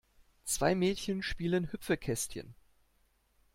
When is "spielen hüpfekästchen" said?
1.21-2.55